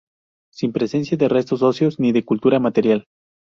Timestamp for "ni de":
1.99-2.25